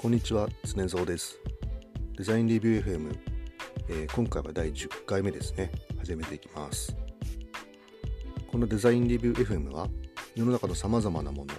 [0.00, 1.40] こんにちは、常蔵です。
[2.16, 3.18] デザインレビュー FM、
[3.88, 5.72] えー今回は第10回目ですね。
[5.98, 6.96] 始めていきます。
[8.46, 9.88] このデザインレビュー FM は、
[10.36, 11.52] 世の中の様々なもの、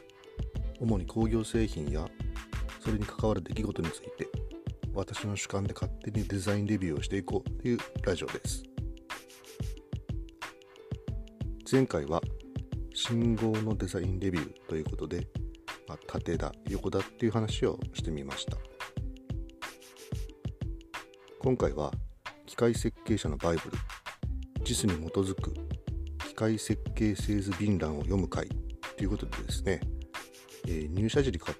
[0.80, 2.07] 主に工業製品や、
[2.80, 4.30] それに関わる出来事について、
[4.94, 8.64] 私の主観で勝手にデザインレビューをしていこうというラジオです。
[11.70, 12.21] 前回は、
[12.94, 15.27] 信号のデザインレビューということで、
[15.89, 18.57] まあ、縦だ横だっていう話をしてみました。
[21.39, 21.91] 今回は
[22.45, 23.77] 機械設計者のバイブル
[24.63, 25.52] JIS に基づく
[26.27, 28.48] 機械設計製図便欄を読む会
[28.98, 29.79] ということでですね、
[30.67, 31.57] えー入社時に買っ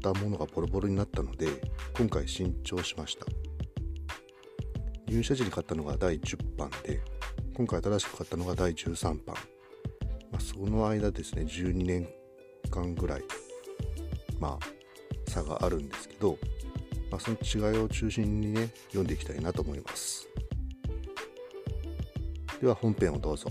[0.00, 1.48] たものがボロボロになったので
[1.98, 3.26] 今回新調しました。
[5.08, 7.00] 入社時に買ったのが第10版で
[7.56, 9.34] 今回新しく買ったのが第13版、
[10.30, 12.08] まあ、その間ですね12年
[12.66, 13.22] 間ぐらい
[14.38, 16.38] まあ差があるんですけど、
[17.10, 20.28] まあ、その違いを中心にね読んでいきたいなと思います。
[22.60, 23.50] では本編をどうぞ。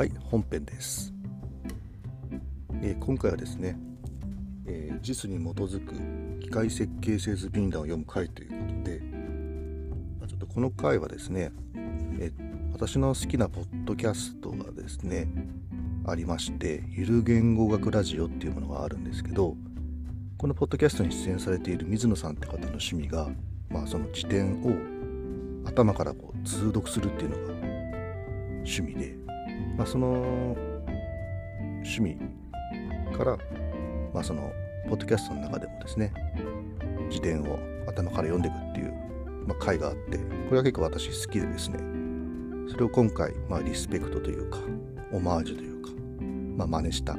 [0.00, 1.12] はい本編です、
[2.82, 3.76] えー今回はですね
[5.02, 5.94] JIS に基づく
[6.40, 9.00] 機械設計製図便談を読む回ということで、
[10.20, 11.52] まちょっとこの回はですね、
[12.18, 12.32] え
[12.72, 15.28] 私の好きなポッドキャストがですね
[16.06, 19.54] ありましてゆる言語学ラジオっていうものがあるんですけど
[20.38, 23.28] このポッドキャストに出演されている水野さんって方の趣味が、
[23.68, 27.54] まあ、その辞典を頭からこう通読するっていうのが
[28.64, 29.14] 趣味で、
[29.76, 30.56] まあ、その
[31.84, 32.18] 趣味
[33.16, 33.36] から
[34.12, 34.52] まあ、その
[34.88, 36.12] ポッドキャストの中でもですね
[37.10, 38.92] 辞典を頭から読んでいくっていう、
[39.46, 41.78] まあ、回があってこれは結構私好きでですね
[42.70, 44.58] それを今回、まあ、リスペクトというか
[45.12, 45.90] オマージュというか、
[46.56, 47.16] まあ、真似した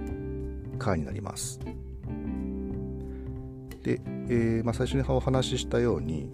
[0.79, 1.59] 回になります。
[3.83, 3.99] で、
[4.29, 6.29] えーまあ、最初にお話ししたように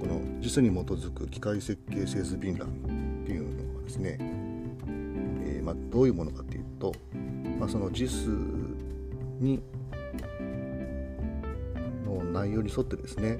[0.00, 2.72] この JIS に基づく機械設計製図便欄っ
[3.26, 6.92] ていうのはですね、えーまあ、どういうものかっていうと、
[7.58, 8.28] まあ、その JIS
[9.40, 9.60] に
[12.34, 13.38] 内容に沿ってですね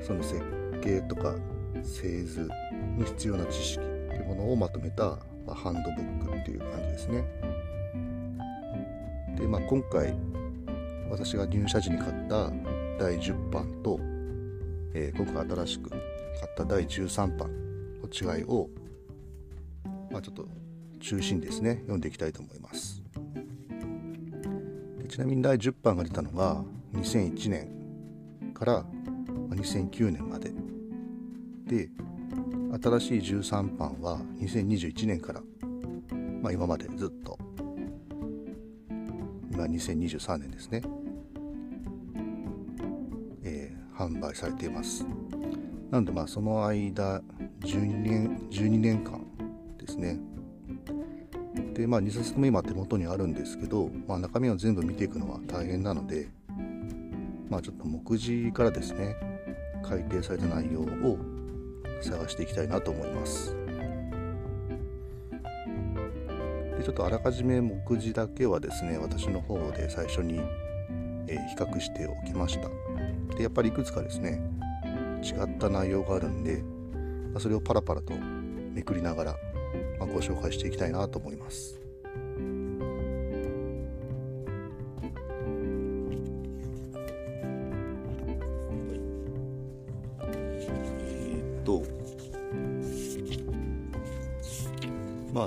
[0.00, 0.40] その設
[0.80, 1.34] 計とか
[1.82, 2.48] 製図
[2.96, 7.24] に必要な知識っていうものをまとめた、まあ、ハンドブックっていう感じですね。
[9.36, 10.16] で、まあ、今回
[11.10, 12.50] 私が入社時に買った
[12.98, 13.98] 第10版と、
[14.94, 16.02] えー今回新しく買っ
[16.56, 17.50] た第13版
[18.02, 18.68] の違いを、
[20.10, 20.46] まあ、ちょっと
[21.00, 23.02] 中心ですね読んでいきたいと思います。
[25.08, 27.75] ちなみに第10版が出たのが2001年
[28.56, 28.84] から
[29.50, 30.52] 2009年まで。
[31.66, 31.90] で
[32.82, 35.42] 新しい13版は2021年から、
[36.42, 37.38] まあ、今までずっと。
[39.52, 40.82] 今2023年ですね、
[43.42, 45.06] えー販売されています。
[45.90, 47.22] なのでまあその間
[47.60, 49.24] 12年 ,12 年間
[49.78, 50.20] ですね。
[51.72, 56.28] でまあ2冊とも今手元にあるんですけど、まあ、中身を全部見ていくのは大変なので
[57.48, 59.16] まあちょっと目次からですね
[59.82, 61.18] 改訂された内容を
[62.00, 63.56] 探していきたいなと思います。
[66.78, 70.40] でちょっとあらかじめ目次だけはですね私の方で最初に、
[71.28, 72.68] え比較しておきました。
[73.36, 74.40] でやっぱりいくつかですね
[75.22, 76.62] 違った内容があるんで、
[77.32, 78.12] まそれをパラパラと
[78.72, 79.36] めくりながら、
[79.98, 81.75] まあご紹介していきたいなと思います。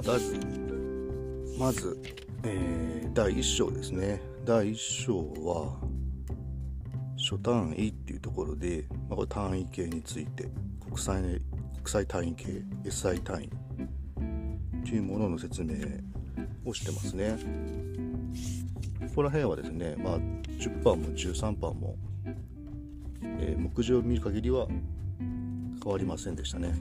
[0.09, 0.39] まず
[1.59, 2.01] まず、
[2.43, 4.19] えー第1章ですね。
[4.43, 5.77] 第1章は
[7.15, 10.49] 初単位っていうところで、まあ、これ単位系について
[10.83, 11.41] 国際国
[11.85, 13.49] 際単位系 SI 単位
[14.83, 15.75] というものの説明
[16.65, 17.37] をしてますね。
[19.09, 21.95] ここら辺はですね、まあ、10番も13番も、
[23.21, 24.67] えー目次を見る限りは
[25.83, 26.73] 変わりませんでしたね、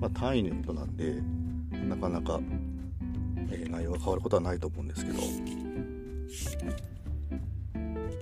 [0.00, 1.22] まあ、単位のことなんで
[1.88, 2.40] なかなか、
[3.50, 5.18] えー内容が変わることはないと思うんですけど。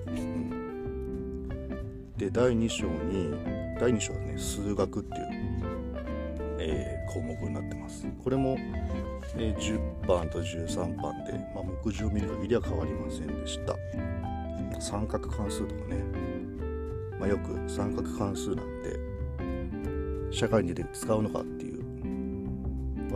[0.07, 0.55] うん。
[2.17, 3.33] で第2章に
[3.79, 5.27] 第2章はね数学っていう、
[6.59, 8.05] えー項目になってます。
[8.23, 8.57] これも、
[9.37, 13.75] えー10番と13番で、まあ、目次を見る限りは変わりませんでした。
[14.81, 16.03] 三角関数とかね
[17.19, 18.99] まあ、よく三角関数なんで
[20.31, 21.74] 社会に出て使うのかっていう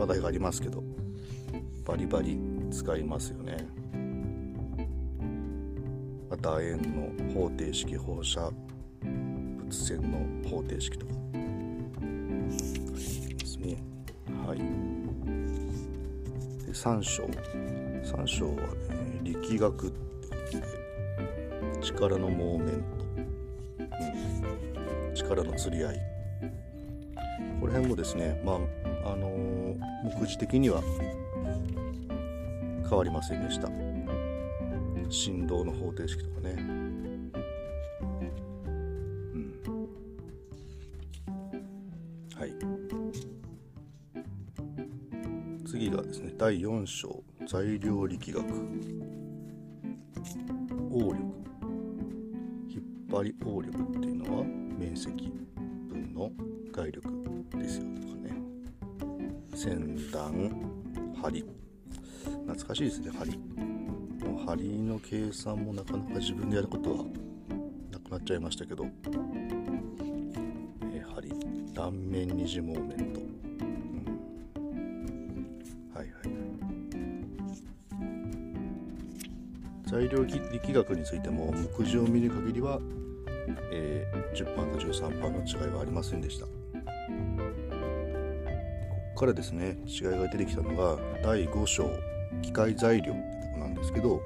[0.00, 0.82] 話題がありますけど
[1.84, 2.38] バリバリ
[2.70, 3.68] 使いますよね。
[6.30, 8.50] また円の方程式放射
[9.02, 11.12] 物線の方程式とか。
[12.02, 13.76] ですね。
[14.46, 14.58] はい。
[16.64, 17.24] で3章。
[17.24, 19.98] 3章はね力学って
[21.82, 22.80] 力のモーメント、
[25.08, 26.00] うん、力の釣り合い。
[27.60, 28.56] この辺もですねまあ
[29.12, 29.59] あのー、
[30.02, 30.82] 目次的には
[32.88, 33.68] 変わりませんでした。
[35.08, 36.52] 振動の方程式とかね。
[36.52, 36.62] う
[39.38, 39.52] ん。
[42.34, 42.54] はい。
[45.66, 48.44] 次がですね第4章材料力学。
[50.92, 51.16] 応力。
[52.68, 55.32] 引っ張り応力っていうのは面積
[55.88, 56.30] 分の
[56.72, 57.08] 外力
[57.56, 58.19] ですよとかね。
[59.54, 60.32] 先端
[61.22, 61.44] 針。
[62.46, 63.38] 懐かしいですね針。
[64.46, 67.04] 針の計算もなかなか自分でやることは
[67.90, 68.86] なくなっちゃいましたけど、
[70.92, 71.30] えー、針。
[71.74, 73.20] 断面二次モーメント、
[74.60, 76.20] うん、はいはい。
[79.88, 82.80] 材料力学についても目次を見る限りは
[83.72, 86.59] えー、10番と13番の違いはありませんでした。
[89.20, 91.90] からですね違いが出てきたのが第5章
[92.40, 94.22] 機械材料ってとこなんですけど、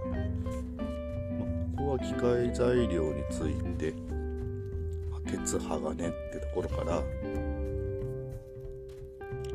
[1.77, 3.93] まここは機械材料について、
[5.11, 7.03] ま鉄鋼ってところから、う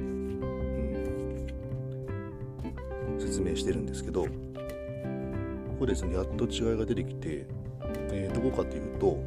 [0.02, 1.48] ん、
[3.18, 4.30] 説明してるんですけどこ
[5.80, 7.48] こですねやっと違いが出てきて、
[8.12, 9.18] えー、どこかというと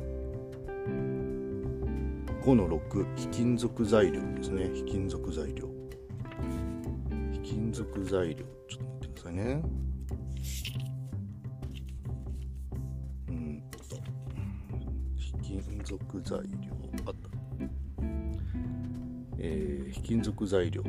[2.44, 4.70] 5の6非金属材料ですね。
[4.74, 5.71] 非金属材料。
[7.72, 8.44] 金属材料。
[8.68, 9.62] ちょっと待ってくださいね。
[13.28, 13.62] うん
[15.16, 16.44] 非金属材料。
[17.06, 17.30] あった。
[19.38, 20.82] えー、非金属材料。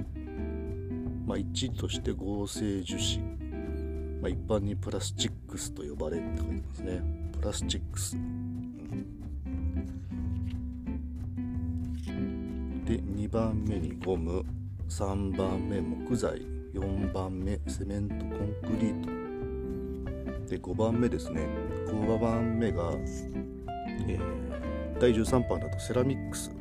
[1.26, 3.24] まあ1として合成樹脂。
[4.22, 7.02] まあ、一般にプラスチックスと呼ばれって書いてますね。
[7.32, 8.18] プラスチックス。
[8.18, 9.06] うん。
[12.84, 14.44] で2番目にゴム。
[14.90, 16.63] 3番目木材。
[16.74, 20.50] 4番目セメントコンクリート。
[20.50, 21.48] で5番目ですね。
[21.88, 22.92] 5番目が、
[24.08, 26.52] えー、第13版だとセラミックス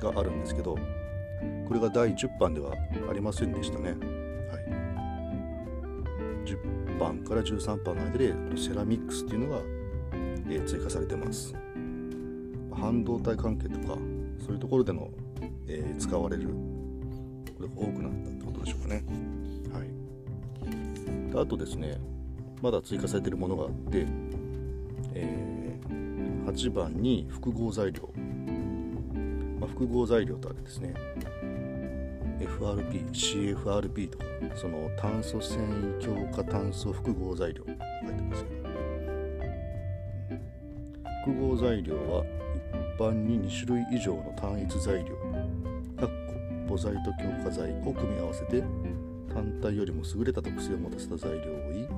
[0.00, 0.76] があるんですけど
[1.68, 2.74] これが第10版では
[3.08, 3.98] ありませんでしたね、はい、
[6.44, 9.62] 10番から13番の間でセラミックスっていうのが、
[10.48, 11.54] えー、追加されてます。
[12.72, 13.94] 半導体関係とか
[14.44, 15.10] そういうところでの、
[15.66, 16.48] えー、使われる
[17.58, 18.39] ことが多くなった。
[18.70, 19.04] しょうかね。
[19.72, 21.98] はい、であとですね
[22.62, 24.06] まだ追加されているものがあって、
[25.14, 28.10] えー、8番に複合材料、
[29.58, 30.94] まあ、複合材料とあれですね。
[32.40, 34.24] FRP、CFRP とか
[34.54, 37.64] その炭素繊維強化炭素複合材料。
[37.66, 37.76] 書い
[38.14, 38.60] てますけど。
[41.24, 42.24] 複合材料は
[42.96, 45.29] 一般に2種類以上の単一材料。
[46.70, 48.62] 母材と強化材を組み合わせて
[49.34, 51.88] 単体よりも優れた特性を持たせた材料を言い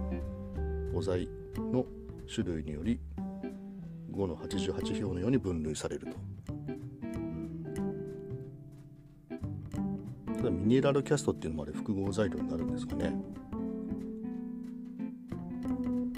[0.95, 1.85] 母材の
[2.26, 2.99] 種類により
[4.12, 6.17] 5の88票のように分類されると。
[10.37, 13.14] ただミネラルキャストっていうのもあれ複合材料になるんですかね。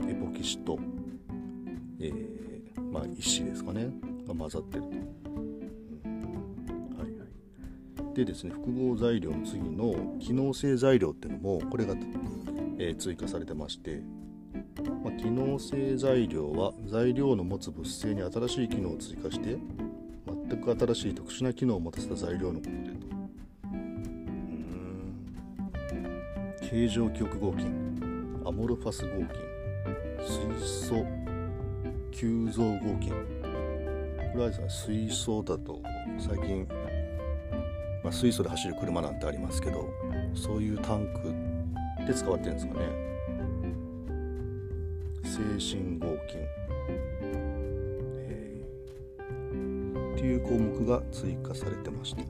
[0.08, 0.78] エポキシと、
[1.98, 3.90] えー、まあ石ですかね。
[4.26, 5.43] が混ざってると。
[8.14, 11.94] でですね複合材料の次の機能性材料っていうのもこれが、
[12.78, 14.00] えー、追加されてまして、
[15.02, 19.58] まあ、機能性材料は材料の持つ物性に新しい機能を追加して
[20.48, 22.70] 全く新しい特殊な機能を持たせた材料のこと。
[22.70, 23.06] でと
[23.72, 23.74] う
[25.94, 26.68] ん。
[26.70, 27.94] 形状記憶合金。
[28.46, 29.28] アモルファス合金。
[30.20, 31.06] 水素
[32.12, 33.10] 急増合金。
[34.32, 35.80] これは水素だと
[36.18, 36.68] 最近、
[38.04, 39.88] まあ、水素で走る車なんてありますけど
[40.34, 41.34] そういうタンク
[42.06, 43.04] で使われてるんですかね。
[45.24, 46.40] 精神合金、
[48.28, 52.22] えー、っていう項目が追加されてました。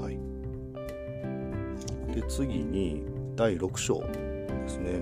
[0.00, 0.18] はい。
[2.14, 3.02] で次に
[3.34, 5.00] 第6章ですね。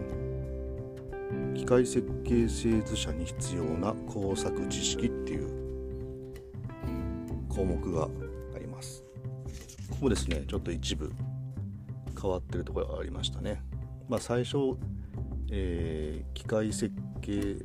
[1.54, 5.48] 機械設計製図者に必要な工作知識っていう
[7.50, 8.08] 項目が
[9.99, 11.12] ここですねちょっと一部
[12.21, 13.61] 変わってるところがありましたね。
[14.09, 14.76] まあ最初、
[15.50, 17.57] えー、機械設計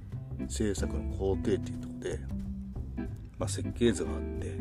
[0.49, 2.19] 制作の工程っていうとこで、
[3.37, 4.57] まあ、設計図があって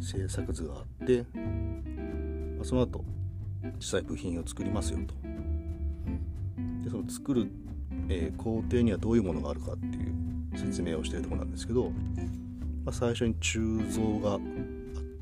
[0.00, 1.24] 制作図があって、
[2.56, 3.04] まあ、その後
[3.78, 5.14] 実際部品を作りますよと。
[6.84, 7.50] でその作る、
[8.08, 11.90] えー、工程にはどういうものがあるかっていう説明をしてるとこなんですけど、
[12.84, 14.38] まあ、最初に鋳造が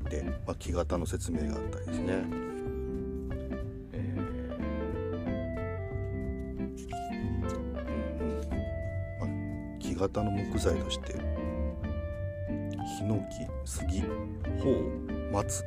[0.09, 2.23] て、まあ、木型の説明があったりですね、
[3.93, 4.29] えー。
[9.19, 9.29] まあ、
[9.79, 11.13] 木型の木材として
[12.97, 14.01] ヒノキ杉
[14.61, 15.63] ホウ松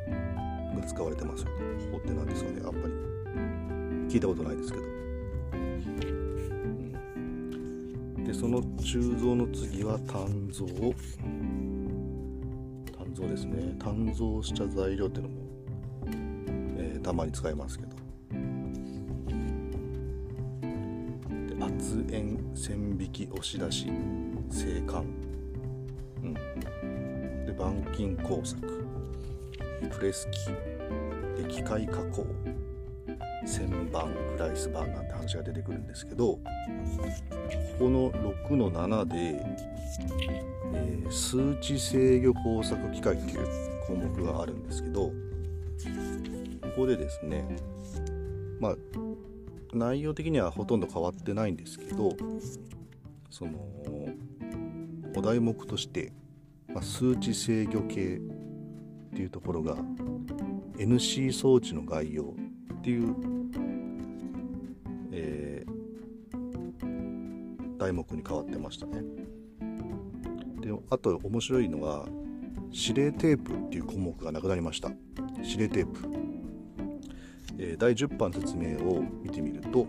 [0.76, 1.48] が使われてますよ。
[1.92, 2.92] ホウって何ですかねあんまり。
[4.08, 4.84] 聞いたことないですけど。
[8.26, 10.66] でその鋳造の次は鍛造。
[13.32, 13.74] ですね。
[13.78, 15.34] 鍛造した材料っていうのも、
[16.76, 17.96] えー、たまに使いますけど。
[21.46, 23.90] で圧円線引き押し出し
[24.50, 25.06] 静観、
[26.22, 28.60] うん、で板金工作。
[29.90, 32.26] プレス機で機械加工。
[33.44, 36.40] 旋盤フライス板なんて話が出てくるんですけどこ
[37.76, 39.44] この6の7で、
[40.74, 43.46] えー、数値制御工作機械っていう
[43.86, 45.12] 項目があるんですけどこ
[46.76, 47.56] こでですね
[48.60, 48.76] まあ
[49.74, 52.12] 内容的にはほとんど変わってないんですけど
[53.30, 53.52] その
[55.16, 56.12] お題目として、
[56.68, 59.76] まあ、数値制御系っていうところが
[60.76, 62.34] NC 装置の概要
[62.74, 63.14] っていう
[65.12, 65.64] え
[67.78, 69.02] 題目に変わってましたね。
[70.62, 72.06] であと面白いのが
[72.72, 74.90] 指令テープっていう項目がなくなりました。
[75.42, 76.08] 指令テープ、
[77.58, 79.86] えー、第10版説明を見てみると、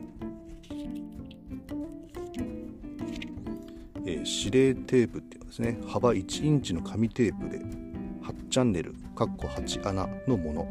[4.05, 10.67] えー、指令テープっていうのはですね幅1インチの紙テープで8チャンネル8穴のもの、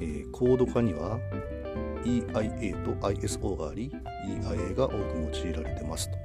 [0.00, 1.18] えー、コード化には
[2.04, 3.90] EIA と ISO があり
[4.26, 4.96] EIA が多く
[5.44, 6.18] 用いられてますと、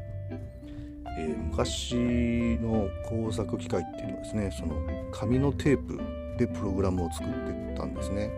[1.18, 1.96] えー、昔
[2.62, 4.76] の工作機械っていうのはですねその
[5.12, 6.00] 紙のテープ
[6.38, 8.32] でプログラムを作ってたんですね。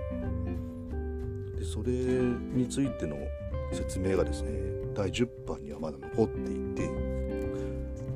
[1.58, 3.18] でそれについての
[3.74, 4.52] 説明がですね
[4.96, 6.90] 第10版にはまだ残っていて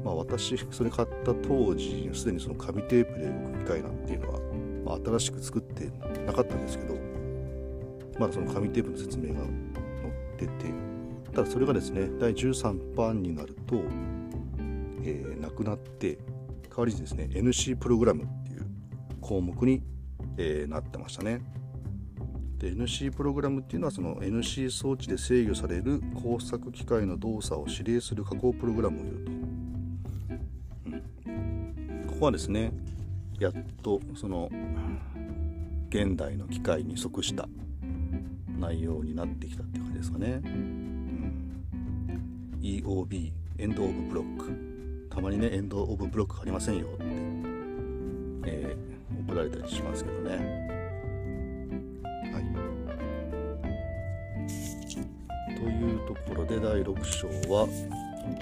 [0.04, 4.40] まあ私それ買った当時すでにその紙テープで動く機械なんていうのは、
[4.86, 5.90] まあ、新しく作って
[6.26, 6.98] なかったんですけど
[8.20, 9.52] まだその紙テープの説明が載っ
[10.38, 10.74] てて
[11.34, 13.82] ただそれがですね第13版になると、
[15.06, 16.18] えー、なくなって
[16.70, 18.66] 代わりにですね NC プログラムっていう
[19.22, 19.84] 項目に、
[20.38, 21.42] えー、なってましたね。
[22.58, 29.32] で NC プログラムっていうのはその NC 装置で制御される工作機械の動作を指令する加工プログラムを言うと、
[31.28, 32.72] うん、ここはですね
[33.38, 34.50] やっとその
[35.90, 37.50] 現代の機械に即した
[38.58, 41.66] 内容になってきたっていう感じですかね、うん、
[42.62, 44.73] EOB エンド・オブ・ブロック。
[45.14, 46.88] たまにねエンド・オブ・ブロックありませんよ。
[46.88, 47.04] って、
[48.46, 50.38] えー、怒られたりしますけどね。
[52.32, 52.44] はい。
[55.56, 57.68] というところで第6章は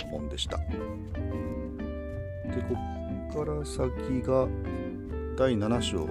[0.10, 0.58] 本でした。
[0.58, 0.66] で
[2.68, 4.48] こっから先が
[5.38, 6.08] 第7章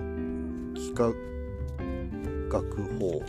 [0.75, 3.23] 幾何学法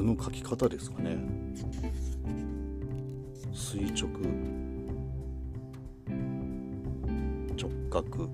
[0.00, 1.18] 図の書き方ですかね。
[3.52, 4.08] 垂直。
[7.54, 8.30] 直角。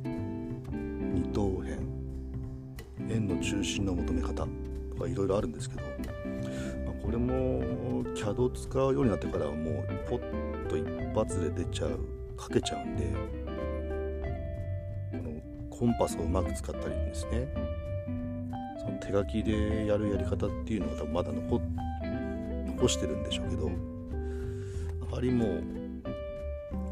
[1.12, 1.73] 二等辺。
[3.08, 4.46] 円の中心の求め方。
[4.90, 11.99] とかいろいろあるんですけど、まあ、これも CAD を使うようになってからはもうポッと一発で出ちゃう。
[12.38, 13.12] 書けちゃうんで。
[15.11, 17.49] このコンパスをうまく使ったりですね。
[19.06, 21.60] 手書きでやるやり方っていうのが多分まだ残
[22.66, 23.70] 残してるんでしょうけど
[25.02, 25.62] あまりもう、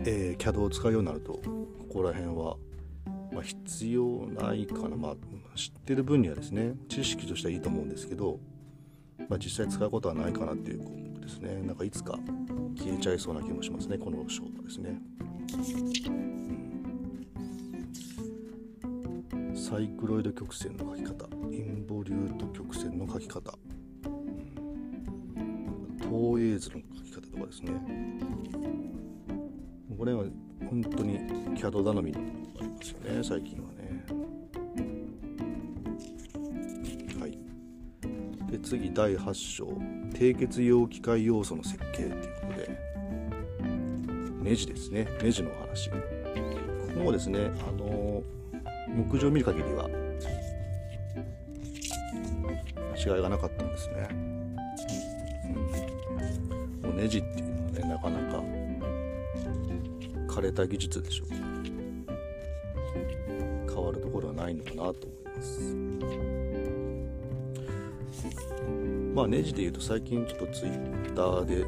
[0.07, 1.43] えー、CAD を使うようになるとこ
[1.93, 2.57] こら辺は、
[3.33, 4.97] まあ、必要ないかな。
[4.97, 5.15] まあ
[5.55, 8.41] 知ってる分にはですね知識としてはいいと思うんですけど、
[9.29, 11.63] まあ、実際使うことはないかなっていう項目ですね。
[11.63, 12.19] なんかいつか
[12.77, 13.99] 消えちゃいそうな気もしますね。
[13.99, 15.01] この章はですね。
[19.75, 23.53] サイクロイド曲線の書き方インボリュート曲線の書き方、
[24.07, 24.09] う
[25.99, 27.73] ん、ーズの書き方とかですね。
[29.99, 30.27] これは
[30.71, 31.19] 本当に
[31.57, 34.05] CAD 頼みのありますよね最近はね。
[37.19, 37.37] はい。
[38.53, 39.67] で次第8章。
[40.13, 42.79] 締結用機械要素の設計ということで。
[44.41, 45.09] ネジですね。
[45.21, 45.91] ネジの話。
[45.91, 45.97] こ
[46.95, 48.14] こもですねあの
[48.95, 49.89] 目次を見る限りは
[52.97, 54.09] 違いがなかったんですね、
[56.83, 58.43] うん、もうネジっていうのはねなかなか
[60.29, 61.29] 枯れた技術でしょう。
[63.73, 64.95] 変わるところはないのかなと思い
[65.37, 65.75] ます。
[69.15, 71.65] まあネジでいうと最近ちょっとツイッターで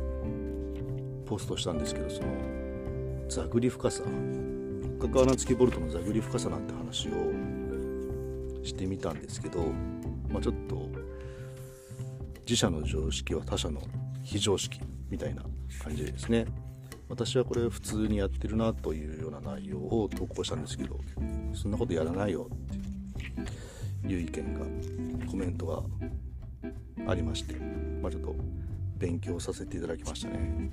[1.27, 2.29] ポストしたんですけどその
[3.29, 4.03] ザグリ深さ。
[5.09, 9.61] 角穴付きボルトのザグリ深さなんて話をしてみたんですけど、
[10.29, 10.89] まあ、ちょっと
[12.41, 13.81] 自社の常識は他社の
[14.25, 15.43] 非常識みたいな
[15.83, 16.47] 感じでですね
[17.09, 20.99] 私はこれ普通にやってるなというような内容を投稿したんですけど
[21.55, 22.49] そんなことやらないよ
[24.03, 24.67] っていう意見が
[25.31, 25.83] コメントが
[27.09, 27.55] ありまして、
[28.03, 28.35] まあ、ちょっと
[28.99, 30.71] 勉強させていただきましたね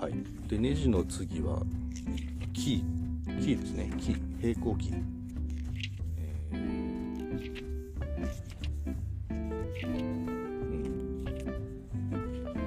[0.00, 0.14] はい
[0.48, 1.62] でネジの次は
[2.68, 4.92] キーキーですねキー平行キー、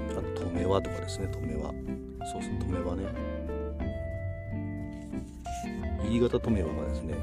[0.10, 1.70] あと止め輪とかですね止め輪
[2.32, 3.04] そうそう止め輪ね。
[6.10, 7.14] 新潟止め輪がですね。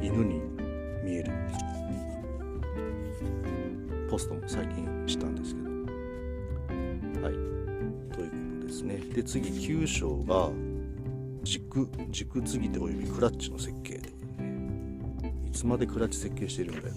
[0.00, 0.40] 犬に
[1.02, 1.32] 見える。
[4.08, 5.71] ポストも最近したんですけど。
[9.14, 10.50] で次9章が
[11.42, 14.08] 軸軸継ぎ手およびクラッチの設計で、
[15.46, 16.94] いつまでクラッチ設計しているんだよ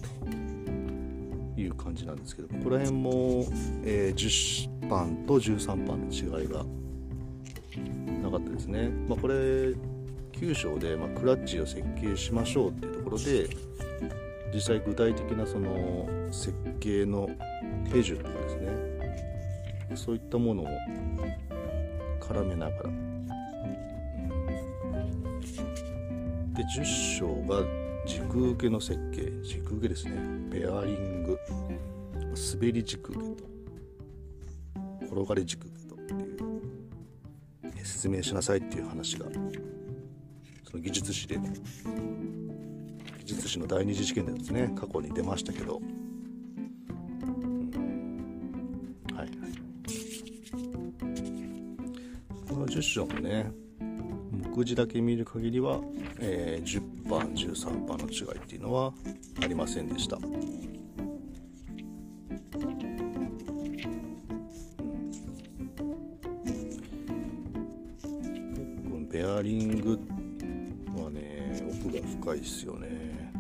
[1.56, 3.46] という感じなんですけどここら辺も、
[3.84, 6.64] えー、10番と13番の違いが
[8.22, 13.50] なかったですね、まあ、これ9章で、まあ、クラッチを設計しましょうっていうところで
[14.54, 17.30] 実際具体的なその設計の
[17.92, 18.96] 手順とかですね。
[19.96, 20.68] そういったものを
[22.36, 22.90] 絡めながら。
[26.54, 26.86] で10
[27.18, 27.64] 章が
[28.06, 29.32] 軸受けの設計。
[29.44, 30.14] 軸受けですね。
[30.50, 31.40] ベアリング。
[32.54, 33.46] 滑り軸受けと。
[35.06, 37.86] 転がり軸受けとっていう。
[37.86, 39.26] 説明しなさいっていう話が。
[40.64, 41.38] その技術史で。
[41.38, 45.82] 技術史の第二次試験でですね過去に出ましたけど、
[52.86, 53.52] この10章もね。
[54.56, 55.82] 目次だけ見る限りは、
[56.20, 58.94] えー、10番13番の違いっていうのは
[59.42, 60.18] ありませんでした。
[69.10, 70.00] ベアリング
[71.02, 73.32] はね奥が深いですよね。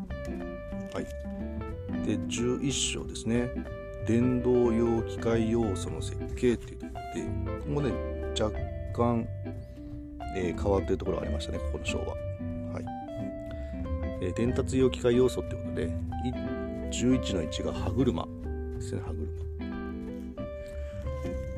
[0.94, 1.06] はい。
[2.06, 3.50] で11章ですね。
[4.08, 7.22] 電動用機械要素の設計っていうところで
[7.60, 7.92] ここもね
[8.40, 8.65] 若
[8.96, 9.28] 干、
[10.38, 12.06] えー、変わってるところがありましたねここの章は。
[12.06, 12.14] は
[12.80, 12.86] い。
[14.22, 15.90] えー、伝達用機械要素ってことで
[16.92, 18.26] 11の1が歯車。
[18.76, 19.26] ですね歯車、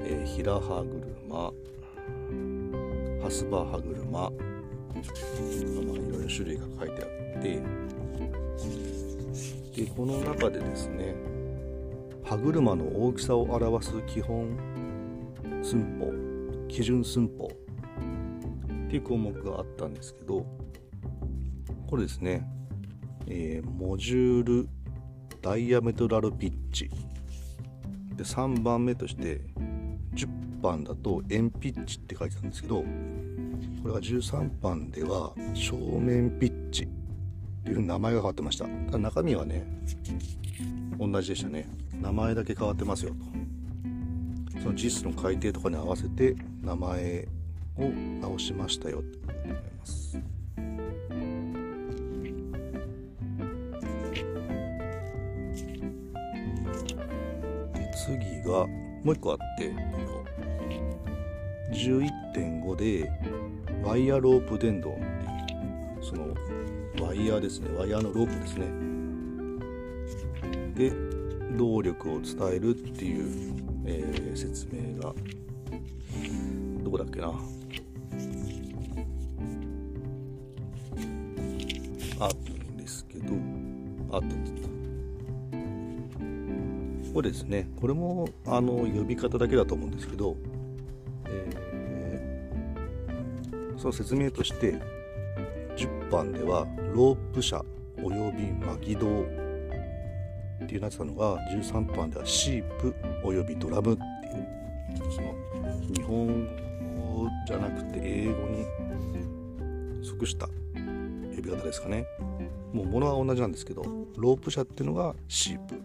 [0.04, 0.84] えー、平歯
[1.30, 1.54] 車。
[3.24, 7.62] ハスバ歯車、まあ、いろいろ種類が書いてあって。
[9.76, 11.14] でこの中でですね
[12.24, 14.58] 歯車の大きさを表す基本
[15.62, 16.27] 寸法。
[16.78, 17.48] 基準寸法。
[17.48, 20.46] っていう項目があったんですけど
[21.88, 22.48] これですね、
[23.26, 24.70] えー、モジュール
[25.42, 26.88] ダイヤメトラルピッチ。
[28.16, 29.42] で3番目として
[30.14, 32.86] 10番だと円ピッチって書いてたんですけどこ
[33.88, 36.84] れが13番では正面ピッチ。
[36.84, 36.88] っ
[37.64, 38.68] ていう名前が変わってました。
[39.00, 39.66] 中身はね
[41.00, 41.68] 同じでしたね。
[42.00, 43.37] 名前だけ変わってますよと。
[44.68, 47.26] その JIS の改定とかに合わせて名前
[47.78, 49.00] を直しましたよ。
[49.00, 50.20] って思います
[57.74, 58.68] で次が
[59.06, 59.72] もう一個あって
[61.72, 63.10] 11.5で
[63.84, 65.08] ワイヤーロープ電動っていう
[66.04, 66.36] その
[67.08, 67.70] ワイヤーですね。
[67.78, 68.66] ワイヤーのロープですね。
[70.76, 70.92] で
[71.58, 75.14] 動力を伝えるっていう、えー、説明が。
[76.84, 77.28] どこだっけな。
[82.20, 83.34] あったんですけど。
[84.12, 84.68] あったっった。
[87.08, 87.70] ここですね。
[87.80, 90.36] これもあの呼び方だけだと思うんですけど、
[91.26, 94.76] えー、その説明として
[95.78, 97.64] 10番ではロープ車
[98.04, 99.22] および巻き胴
[100.64, 102.94] っていうなってたのが13番ではシープ
[103.28, 104.30] およびドラムってい
[105.06, 105.36] うその
[105.94, 106.46] 日本
[106.96, 108.66] 語じゃなくて英語に
[110.02, 112.06] 即した呼び方ですかね。
[112.72, 113.84] もう物は同じなんですけど
[114.16, 115.76] ロープ車っていうのがシープ。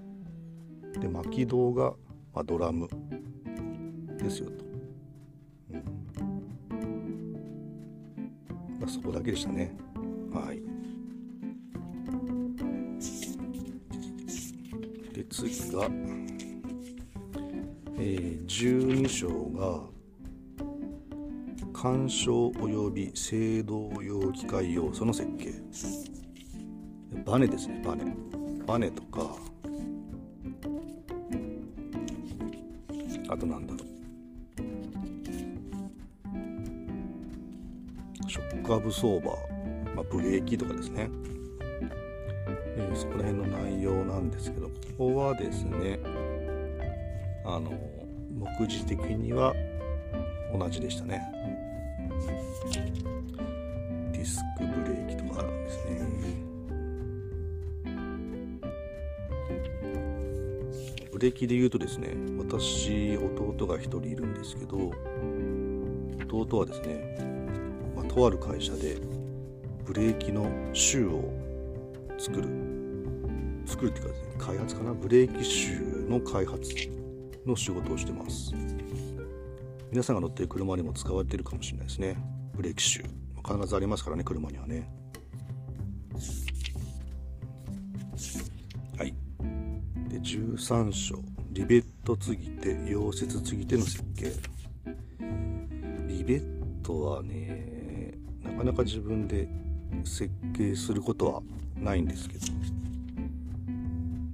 [1.01, 1.95] で巻き胴が、
[2.33, 2.89] まあ、ドラム。
[4.23, 4.65] ですよと、
[5.73, 5.83] うん。
[8.79, 9.75] まあ、そこだけでしたね。
[10.33, 10.63] はい。
[15.13, 15.89] で次が、
[18.05, 19.81] えー、12章が
[21.73, 25.53] 干渉及び制動用機械要素の設計。
[27.25, 28.13] バネですねバネ。
[28.67, 29.37] バネとか
[33.29, 33.89] あとなんだろう。
[38.29, 41.09] ショックアブソーバー、まあ、ブレーキとかですね、
[42.77, 46.01] え、そこら辺の内容なんですけどここはですね
[47.55, 47.71] あの
[48.31, 49.55] 目次的には
[50.59, 51.21] 同じでしたね。
[54.11, 56.01] ディスクブレーキとかですね。
[61.13, 64.91] ブレーキで言うとですね私弟が1人いるんですけど
[66.35, 67.19] 弟はですね、
[67.95, 68.97] まあ、とある会社で
[69.85, 71.31] ブレーキのシューを
[72.17, 72.49] 作る
[73.67, 74.95] 作るっていうかですね開発かな？
[74.95, 77.02] ブレーキシューの開発
[77.47, 78.53] の仕事をしてます。
[79.91, 82.17] 皆さんが乗っている車にも使われているかもしれないですね。
[82.55, 84.89] ブレーキシュー必ずありますからね車にはね。
[88.97, 89.15] はい。
[90.09, 91.19] で13章。
[91.51, 94.33] リベット継ぎ手溶接継ぎ手の設計。
[96.09, 96.43] リベッ
[96.83, 99.49] トはねなかなか自分で
[100.05, 101.43] 設計することは
[101.77, 102.47] ないんですけど。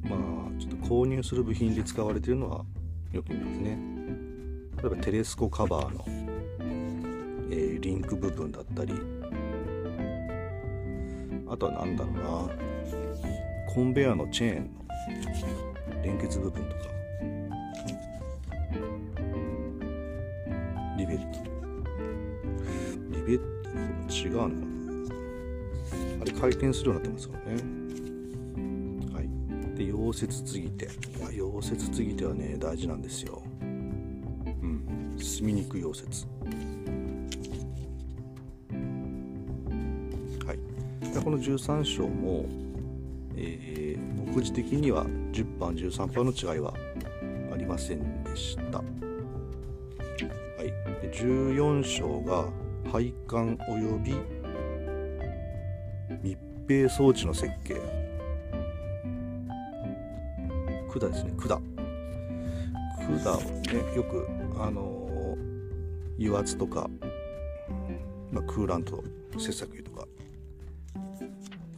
[0.09, 2.65] まあちょっと購入する部品で使われてるのは
[3.13, 3.79] よく見ますね。
[4.83, 6.05] 例えばテレスコカバーの、
[7.51, 8.93] えー、リンク部分だったり。
[11.49, 12.49] あとは何だろうな。
[13.73, 16.81] コンベヤーのチェーンの連結部分とか。
[20.99, 21.39] リベット。
[23.11, 24.59] リベット違うのかな。
[26.23, 27.88] あれ回転するようになってますからね。
[30.09, 33.43] 溶接継ぎ手溶接継ぎ手はね大事なんですよ。
[33.61, 35.15] うん。
[35.19, 36.27] 進みにくい溶接
[40.47, 40.59] はい。
[41.23, 42.47] この13章も
[43.37, 46.73] えー、目次的には10番13番の違いは
[47.53, 48.79] ありませんでした。
[48.79, 48.85] は
[50.61, 50.67] い、
[51.03, 52.49] で14章が
[52.91, 54.15] 配管及び
[56.23, 58.08] 密閉装置の設計。
[60.89, 61.33] 管ですね。
[61.37, 61.63] 管。
[63.23, 64.27] 管をねよく
[64.59, 66.89] あのー、油圧とか、
[68.33, 69.03] まあ、クーラント
[69.39, 70.07] 切削油とか、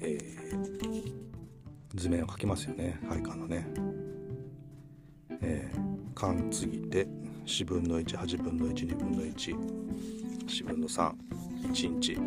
[0.00, 2.98] えー、図面を描きますよね。
[3.08, 3.66] 配管のね。
[5.42, 7.06] えー、間継ぎて
[7.46, 12.18] 4分の18分の12分の14分の31日。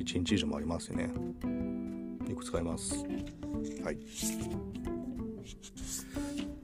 [0.00, 1.10] 1日以上もありますよね。
[2.28, 3.04] よく使います。
[3.84, 3.98] はい。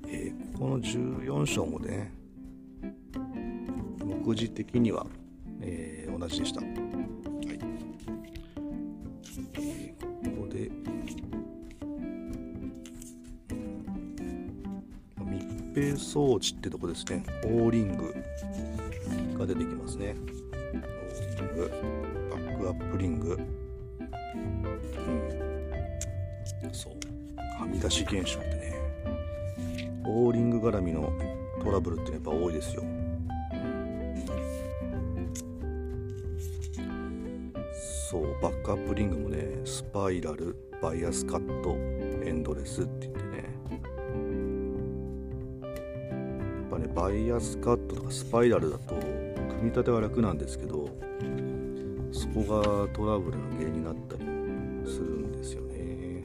[0.08, 2.12] えー、この14章もね
[4.26, 5.06] 目次的には、
[5.60, 6.60] えー、同じでした。
[6.60, 6.72] はい。
[9.54, 10.06] え、こ
[10.42, 10.70] こで。
[15.24, 17.22] 密閉装置ってとこですね。
[17.44, 18.14] オーリング
[19.38, 20.16] が出てきますね。
[20.72, 21.70] オーリング
[22.30, 23.38] バックアップリング。
[23.38, 23.40] う
[26.66, 26.72] ん。
[26.72, 26.94] そう。
[27.60, 28.55] はみ出し現象って
[30.16, 31.12] ねオーリング絡みの
[31.62, 32.82] トラブルってやっぱ多いですよ。
[38.08, 41.76] そうバックアップリングもねスパイラルバイアスカット
[42.24, 43.44] エンドレスって言ってね。
[45.70, 49.10] やっぱねバイアスカットとかスパイラルだと組
[49.62, 50.88] み立ては楽なんですけど
[52.12, 54.24] そこがトラブルの原因になったり
[54.86, 56.24] するんですよね。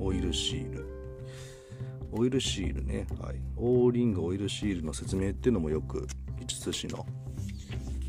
[0.00, 0.71] オイルシー
[2.22, 6.06] オイルシールね、はい、オーリングオイルシールの説明っていうのもよく
[6.40, 7.04] 5つ子の、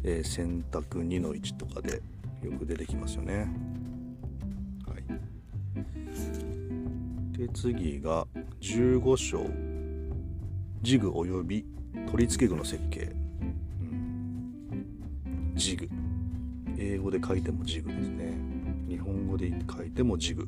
[0.04, 2.00] えー、選択2の1とかで
[2.44, 3.52] よく出てきますよね。
[4.86, 5.04] はい。
[7.36, 8.28] で次が
[8.62, 9.48] 15章
[10.84, 11.66] ジグおよび
[12.12, 15.90] 取り付け具の設計、うん、ジグ。
[16.78, 18.38] 英語で書いてもジグですね。
[18.88, 20.48] 日本語で書いてもジグ、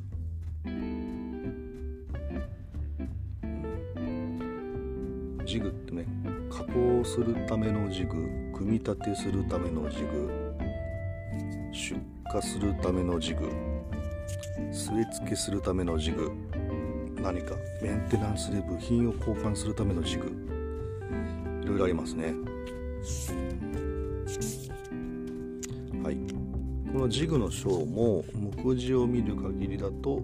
[6.56, 8.14] 加工するためのジグ
[8.54, 10.54] 組み立てするためのジグ
[11.70, 12.00] 出
[12.34, 13.52] 荷するためのジグ
[14.72, 16.32] 据え付けするためのジグ
[17.20, 20.32] 何かメンテナンスで部品を交換するためのジグ
[21.62, 22.32] いろいろありますね。
[26.02, 26.16] はい。
[26.90, 30.22] このジグの章も目次を見る限りだと、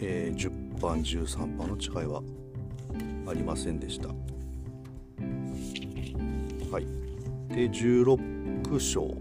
[0.00, 2.22] えー、10番13番の違いは
[3.28, 4.08] ありませんでした。
[7.58, 9.16] で16章、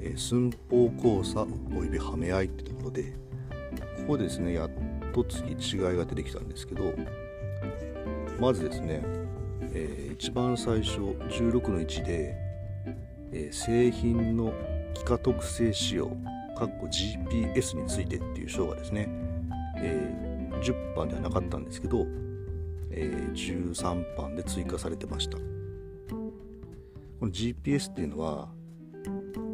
[0.00, 3.12] え、寸法交差およびはめ合いってところで
[3.98, 4.70] ここですねやっ
[5.12, 6.92] と次違いが出てきたんですけど
[8.40, 9.02] まずですね、
[9.72, 12.34] えー、一番最初16の1で、
[13.30, 14.52] えー、製品の
[14.96, 16.10] 幾何特性仕様
[16.90, 19.08] GPS についてっていう章がですね、
[19.76, 22.04] えー、10版ではなかったんですけど、
[22.90, 23.32] えー、
[23.72, 25.38] 13版で追加されてました。
[27.18, 28.48] この GPS っていうのは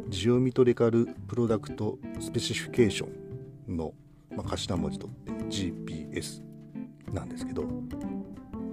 [0.09, 3.09] ジオミトリカルプロダクトスペシフィケーショ
[3.69, 3.93] ンの、
[4.35, 6.41] まあ、頭文字とって GPS
[7.11, 7.63] なんですけど、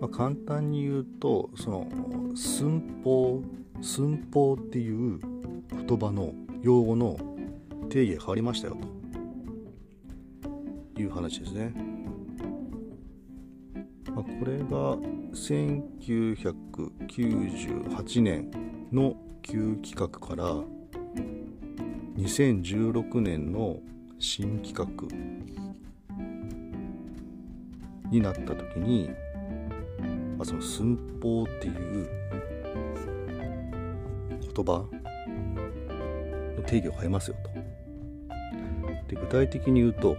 [0.01, 1.87] まあ、簡単に言うとその
[2.35, 3.43] 寸法
[3.81, 5.21] 寸法っていう
[5.87, 7.17] 言葉の用語の
[7.89, 8.77] 定義が変わりましたよ
[10.95, 11.73] という話ですね。
[14.15, 14.97] まあ、これが
[15.33, 18.51] 1998年
[18.93, 20.63] の旧規格から
[22.17, 23.81] 2016年の
[24.19, 25.07] 新規格
[28.11, 29.11] になった時に、
[30.37, 31.75] まあ、その寸法っていう
[34.55, 34.85] 言葉
[36.57, 37.51] の定義を変えますよと。
[39.09, 40.17] で具体的に言うと、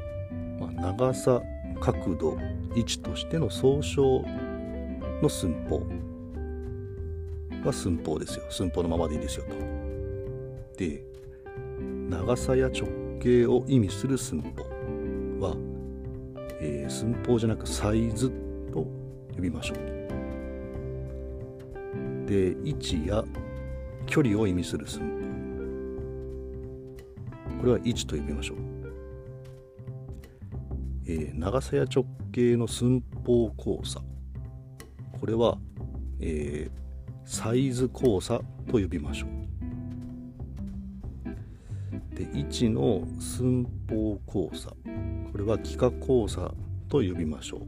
[0.60, 1.41] まあ、長さ
[1.82, 2.38] 角度
[2.76, 4.24] 位置としての総称
[5.22, 5.84] の寸法
[7.65, 9.56] が寸法ですよ寸法のままでいいですよと。
[10.78, 11.04] で
[12.10, 12.88] 長さや直
[13.20, 14.63] 径を意味する寸法
[15.46, 15.56] は、
[16.60, 18.30] えー、寸法じゃなくサイズ
[18.72, 18.86] と
[19.36, 19.78] 呼びましょう。
[22.28, 23.24] で位置や
[24.06, 25.02] 距離を意味する寸
[27.50, 28.81] 法これは位置と呼びましょう。
[31.41, 33.99] 長さや直径の寸法交差。
[35.19, 35.58] これは、
[36.19, 36.71] えー、
[37.25, 39.30] サイズ交差と呼びましょう。
[42.15, 44.69] で位置の寸法交差。
[44.69, 44.75] こ
[45.36, 46.54] れは幾何交差
[46.88, 47.62] と呼びましょう。
[47.62, 47.63] っ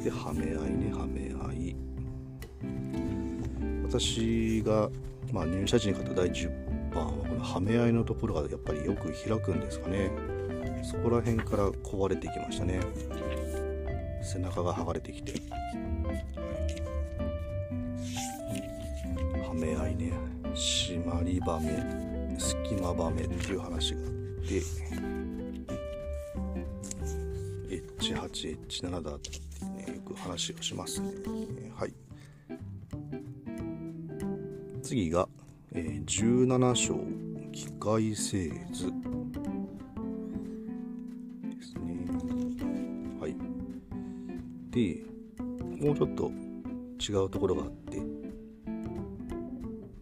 [0.08, 1.76] で、はめ合いね、はめ合い。
[3.84, 4.88] 私が、
[5.32, 10.10] まあ、入社時に買った第10番は、このはめ合いのところがやっぱりよく開くんですかね。
[10.82, 12.80] そこら辺から壊れてきましたね。
[14.22, 15.42] 背中が剥がれてきて。
[19.46, 20.12] はめ合いね、
[20.54, 21.84] 締まりばめ、
[22.38, 24.06] 隙間ばめっていう話があっ
[24.48, 24.62] て、
[28.00, 29.47] H8H7 だって
[30.28, 31.00] 話をします。
[31.00, 31.10] ね
[31.74, 31.94] はい。
[34.82, 35.26] 次が、
[35.72, 36.98] えー、17章
[37.52, 38.92] 機械製図。
[41.48, 42.06] ですね。
[43.18, 43.36] はい。
[44.70, 45.02] で
[45.82, 46.30] もうちょっと
[47.00, 48.02] 違うところがあって、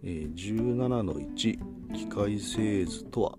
[0.03, 1.35] えー、17の1
[1.95, 3.39] 機械製図とは。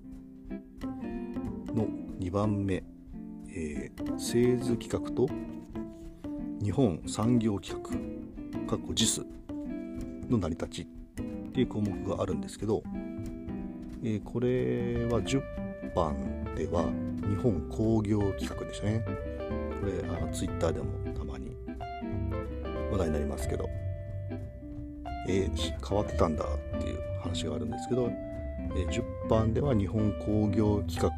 [1.76, 1.86] の
[2.20, 2.82] 2番目。
[3.50, 5.28] えー、製図企画と
[6.68, 9.26] 日本産業企画括弧 JIS
[10.30, 10.86] の成り立ちっ
[11.54, 12.84] ていう項目があるんですけど、
[14.04, 15.42] えー、これは10
[15.96, 16.14] 番
[16.56, 16.84] では
[17.26, 19.02] 日本工業企画でしたね。
[19.80, 21.56] これあのツイッターでもたまに
[22.92, 23.70] 話題になりますけど
[25.30, 28.12] えー、変わってたんだっていう話があるんですけど、
[28.76, 31.16] えー、10版では日本工業企画だ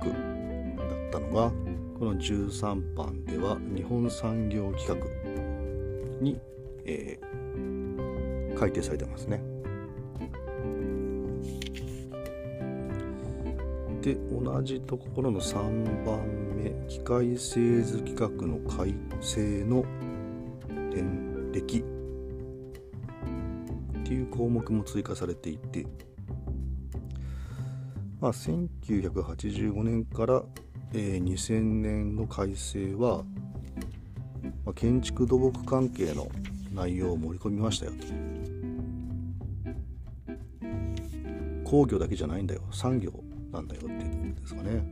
[1.07, 1.51] ったのが
[1.97, 5.18] この13版では日本産業企画
[6.21, 6.39] に、
[6.85, 9.41] えー、改定されてますね。
[14.01, 16.19] で同じところの3番
[16.55, 19.83] 目機械製図規格の改正の
[20.91, 21.83] 点歴っ
[24.03, 25.85] ていう項目も追加されていて、
[28.19, 30.43] まあ、1985年から、
[30.93, 33.23] えー、2000年の改正は、
[34.69, 36.29] まあ、建築土木関係の
[36.71, 38.05] 内容を盛り込みましたよと。
[41.67, 43.11] 工業だけじゃないんだよ産業
[43.51, 44.85] なんだよっていうところですかね。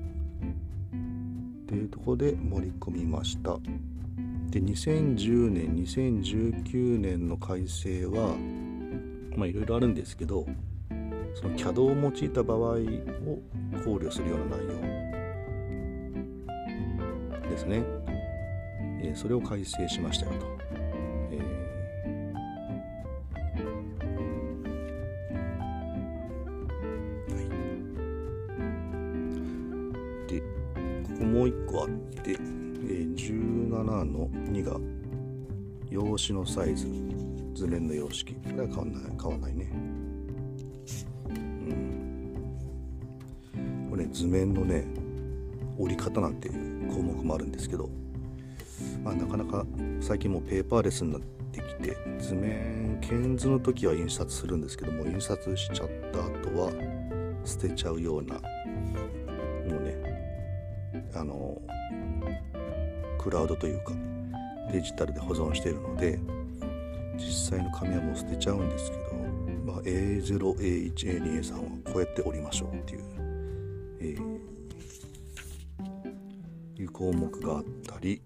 [1.63, 3.59] っていうところで盛り込みました。
[4.49, 8.35] で2010年2019年の改正は
[9.35, 10.47] まあいろいろあるんですけど
[11.35, 12.79] その CAD を用いた場合を考
[13.97, 14.97] 慮するような内容
[17.47, 17.83] ですね、
[19.01, 20.57] えー、それを改正しましたよと、
[21.31, 21.39] えー、
[27.33, 27.39] は
[30.25, 30.45] い、でこ
[31.19, 31.89] こもう一個あっ
[32.23, 34.79] て、えー、17の2が
[35.89, 36.85] 用紙のサイズ
[37.53, 38.33] 図面の様式。
[38.35, 39.71] これは変わんない変わんないね。
[41.29, 42.35] うん。
[43.89, 44.85] これね図面のね
[45.79, 47.89] 折り方なんていう項目もあるんですけど、
[49.07, 49.65] まあ、なかなか
[50.01, 51.21] 最近もうペーパーレスになっ
[51.53, 56.73] てきて図面検図の時は印刷するんですけども印刷しちゃった後は
[57.45, 58.41] 捨てちゃうようなも
[59.79, 59.95] うね
[61.15, 61.61] あの
[63.17, 63.93] クラウドというか
[64.73, 66.19] デジタルで保存しているので
[67.15, 69.03] 実際の紙はもう捨てちゃうんですけど、
[69.65, 71.59] まあ、A0A1A2A3 は
[71.93, 73.03] こうやって折りましょうっていう、
[74.01, 78.21] えー、いう項目があったり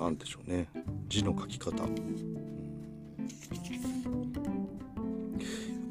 [0.00, 0.66] 何でしょうね。
[1.08, 1.88] 字の書き方、やっ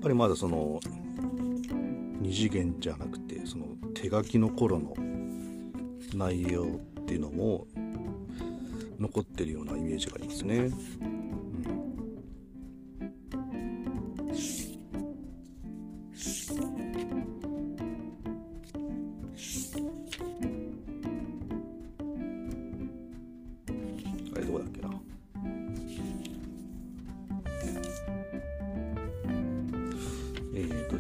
[0.02, 0.80] ぱりまだその
[2.20, 4.96] 二次元じゃなくてその手書きの頃の
[6.16, 7.68] 内容っていうのも
[9.00, 10.72] 残ってるようなイメージがありますね。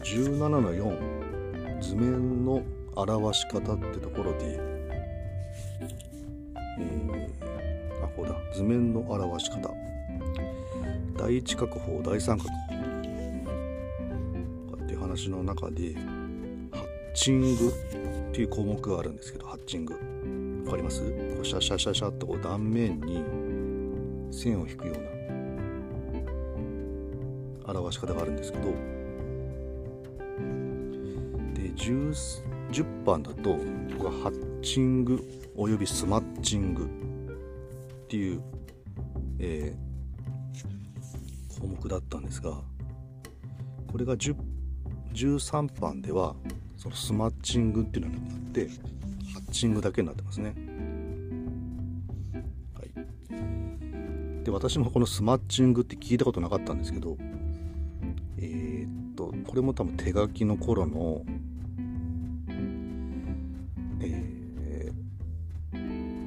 [0.03, 2.61] 17の4図面の
[2.95, 4.59] 表し方ってところで。
[6.79, 8.35] えー、あこうだ。
[8.55, 9.73] 図面の表し方。
[11.17, 12.49] 第一角法第三角
[14.75, 15.99] っていう話の中でハ
[16.79, 17.71] ッチングっ
[18.31, 19.93] ていう項目があるんですけどハッチング。
[20.65, 21.01] わかります？
[21.01, 23.23] こうシャシャシャシャっとこう断面に
[24.31, 25.09] 線を引くような。
[27.73, 28.73] 表し方があるんですけど
[31.79, 32.13] 10,
[32.71, 33.59] 10番だとこ
[33.97, 35.23] こがハッチング
[35.55, 36.87] およびスマッチングっ
[38.07, 38.41] ていう、
[39.39, 42.51] えー、項目だったんですが
[43.91, 46.35] これが13番では
[46.77, 48.67] そのスマッチングっていうのがなくなって
[49.33, 50.53] ハッチングだけになってますね。
[52.73, 57.17] はい、で私もこのスマッチングって聞いたことなかったんですけど
[58.37, 61.23] えー、っとこれも多分手書きの頃の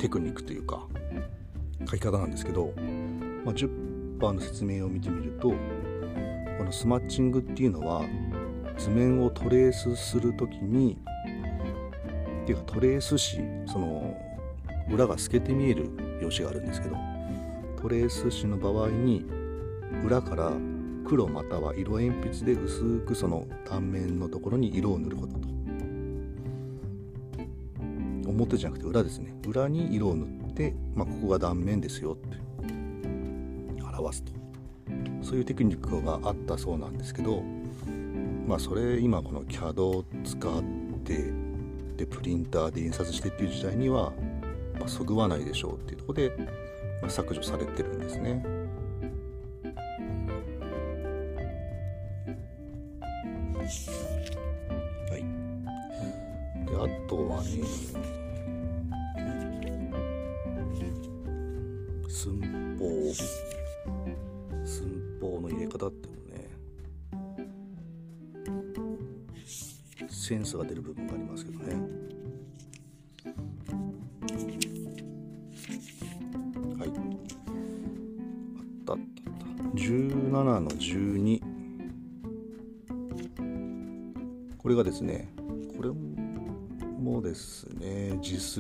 [0.02, 0.84] テクニックというか
[1.88, 2.72] 書き方なんですけど、
[3.44, 5.56] まあ、10番の説明を見てみるとこ
[6.64, 8.02] のスマッチングっていうのは
[8.76, 10.98] 図面をトレースする時に
[12.42, 14.20] っていうかトレース紙その
[14.90, 15.88] 裏が透けて見える
[16.20, 16.96] 用紙があるんですけど
[17.80, 19.24] トレース紙の場合に
[20.04, 20.50] 裏から
[21.06, 25.41] 黒または色鉛筆で薄くその断面のところに色を塗ることと
[28.32, 32.36] 表じゃなくて裏ですね裏に色を塗って、まあ、ここが断面ですよって
[33.82, 34.32] 表すと
[35.22, 37.42] そういうテクニックがあったそうなんですけど
[38.46, 40.62] まあそれ今この CAD を使っ
[41.04, 41.32] て
[41.96, 44.12] でプリンターで印刷してっていう時代には、
[44.78, 46.32] まあ、そぐわないでしょうっていうとこで、
[47.00, 48.44] ま、削除されてるんですね。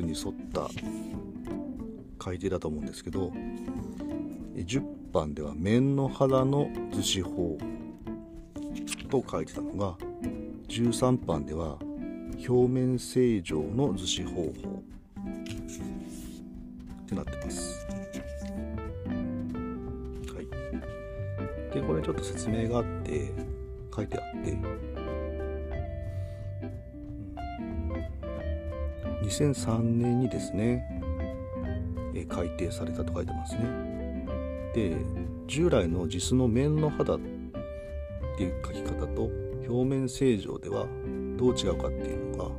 [0.00, 0.68] ね実に沿った
[2.18, 3.32] 改定だと思うんですけど
[4.54, 4.82] 10
[5.12, 7.58] 番では面の肌の図紙法
[9.10, 9.96] と書いてたのが
[10.68, 11.76] 13番では
[12.48, 14.52] 表面正常の図紙方法っ
[17.06, 17.86] てなってます。
[20.34, 23.30] はい、でこれちょっと説明があって
[23.94, 24.91] 書いてあって
[29.32, 30.84] 2003年にですね、
[32.14, 33.62] え改定されたと書いてますね。
[34.74, 34.96] で
[35.46, 37.18] 従来の実の面の肌っ
[38.36, 39.30] ていう書き方と
[39.66, 40.86] 表面正常では
[41.36, 42.50] どう違うかっていうのが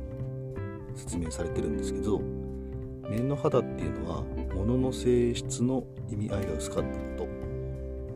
[0.94, 2.20] 説明されてるんですけど
[3.08, 4.22] 面の肌っていうのは
[4.54, 7.28] 物の性質の意味合いが薄かったこと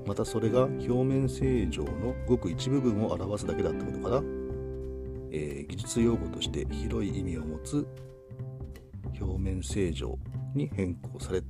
[0.06, 4.22] またそれが表面正常のごく一部分を表すだけだったことから、
[5.32, 7.86] えー、技術用語として広い意味を持つ
[9.20, 10.18] 表面正常
[10.54, 11.42] に変更され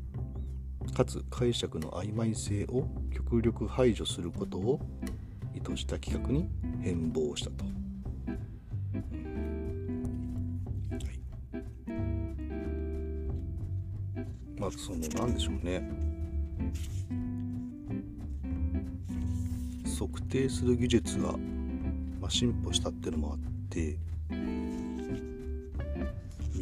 [0.95, 4.81] かつ解釈の曖昧性を極力排除することを
[5.55, 6.49] 意図した企画に
[6.81, 7.65] 変貌したと。
[14.59, 16.09] まあその何でしょうね。
[19.99, 21.33] 測定する技術が、
[22.21, 23.39] まあ、進歩したっていうのもあっ
[23.69, 23.99] て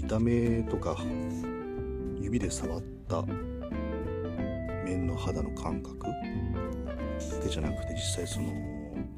[0.06, 0.96] 見た目とか
[2.20, 3.24] 指で触った
[4.84, 6.12] 面の肌の感覚だ
[7.42, 8.46] けじゃなくて実際その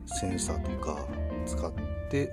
[0.07, 1.07] センサーとか
[1.45, 1.72] 使っ
[2.11, 2.30] て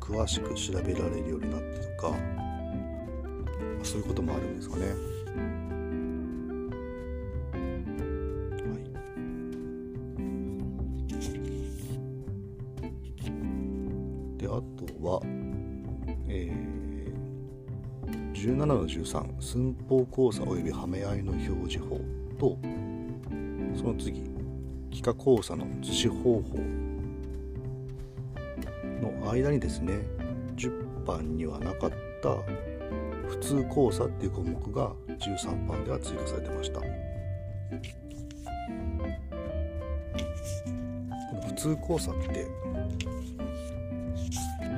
[0.00, 2.16] 詳しく調べられるようになったとか
[3.82, 4.86] そういうこともあるんですかね。
[18.88, 22.00] 13寸法交差及びはめ合いの表示法
[22.38, 22.58] と
[23.76, 24.22] その次
[24.90, 26.58] 幾何交差の図示方法。
[29.00, 30.00] の間にですね
[30.56, 31.90] 10番にはなかっ
[32.22, 32.36] た
[33.28, 36.80] 普通交差っていう項目が13番では追加されてました。
[41.46, 42.46] 普通交差って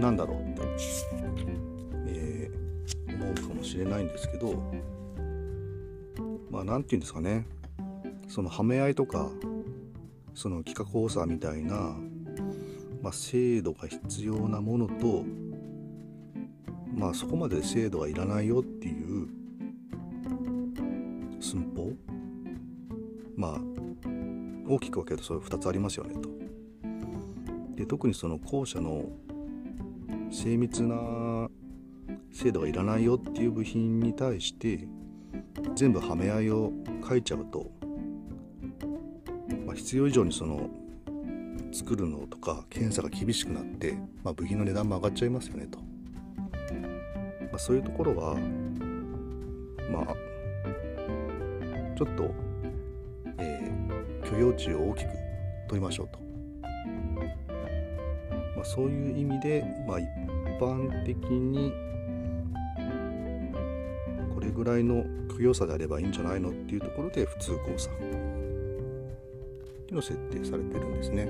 [0.01, 0.40] 何だろう？
[3.81, 4.63] れないんですけど
[6.51, 7.47] まあ何て言うんですかね
[8.29, 9.31] そのはめ合いとか
[10.35, 11.97] その幾何交差みたいな、
[13.03, 15.25] まあ、精度が必要なものと
[16.95, 19.29] まあそこまで精度はいらないよっていう
[21.41, 21.93] 寸法
[23.37, 23.61] まあ
[24.69, 26.29] 大きく分けるとそれ2つありますよねと。
[27.75, 29.05] で特にその後者の
[30.31, 30.95] 精密な
[32.41, 34.89] 精度がいらないよっていう部品に対して
[35.75, 36.73] 全部はめ合いを
[37.07, 37.71] 書いちゃうと、
[39.67, 40.71] まあ、必要以上にその
[41.71, 43.93] 作るのとか検査が厳しくなって、
[44.25, 45.85] まあ、部品の値段も上がっちゃいますよねと、ま
[47.57, 48.37] あ、そういうところは
[49.93, 50.07] まあ
[51.95, 52.35] ちょっと、
[53.37, 55.11] えー、許容値を大きく
[55.69, 56.19] 取りましょうと、
[58.57, 60.07] まあ、そういう意味で、まあ、一
[60.59, 61.90] 般的に
[64.63, 65.05] ぐらいの
[65.35, 68.11] 供養差であればいいんじゃないのっていうところで普通交差ってい
[69.89, 71.25] うのを設定されてるんですね。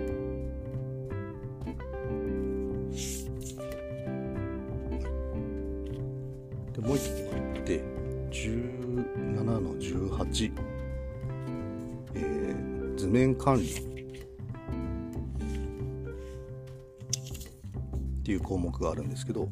[6.72, 7.84] でもう一個あって
[8.32, 10.52] 17の18、
[12.14, 13.82] えー、図面管理っ
[18.24, 19.50] ていう項目があるんですけどこ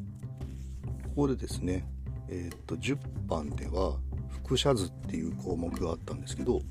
[1.15, 1.87] こでですね
[2.31, 3.97] えー、っと10番では
[4.43, 6.61] 輻射図っていう項目があったんですけど、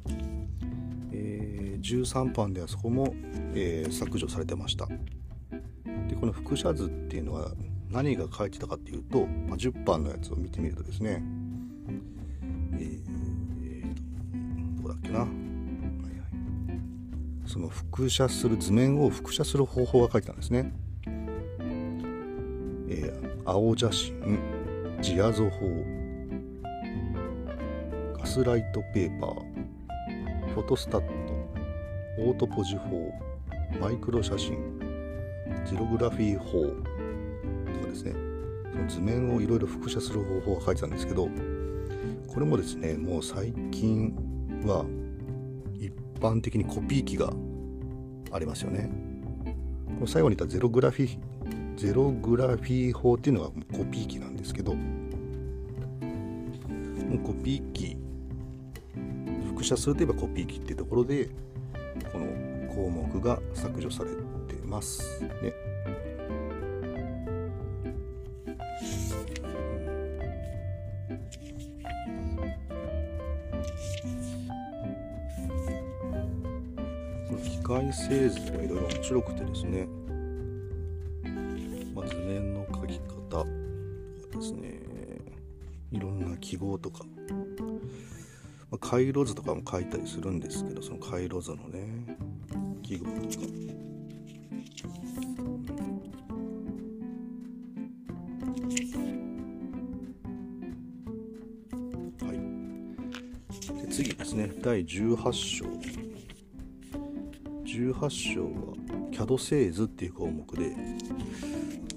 [1.13, 3.15] えー、13番ではそこも、
[3.55, 4.87] えー、削除されてました。
[4.87, 7.51] でこの輻射図っていうのは
[7.91, 11.23] 何が書いてたかっていうと、まあ、10番のやつを見てみるとですね
[12.73, 15.27] えー、どこだっけな、
[17.47, 20.73] その輻射する図面を輻射する方法が書いてたんですね、
[22.89, 24.58] えー、青写真。
[25.01, 25.69] ジアゾ法。
[28.19, 30.55] ガスライトペーパー。
[30.55, 31.33] フォトスタット。
[32.19, 33.13] オートポジ法。
[33.81, 34.59] マイクロ写真。
[35.65, 36.65] ゼログラフィー法。
[36.65, 38.13] とかですね。
[38.73, 41.29] その図面をいろいろ複写する方法が書いてたんですけど
[42.27, 44.15] これもですねもう最近
[44.65, 44.85] は
[45.75, 47.33] 一般的にコピー機が
[48.33, 48.91] ありますよね。
[49.87, 51.19] この最後に言ったゼログラフィ
[51.79, 54.77] ゼログラフィー法っていうのがコピー機なんですけどコ
[57.35, 57.97] ピー機
[59.47, 61.29] 複写するといえばコピー機っていうところで
[62.13, 62.27] この
[62.75, 65.53] 項目が削除されてますね。
[77.45, 79.87] 機械製図がいろいろ面白くてですね、
[86.49, 87.05] 記号とか。
[88.71, 92.17] まあ、回路図とかも書いたりするんですけどその回路図のね
[92.83, 93.17] 記号とか。
[102.25, 104.51] はい、で次ですね。
[104.63, 105.67] 第18章。
[107.65, 108.49] 18章は
[109.13, 110.77] CAD 製図っていう項目でこ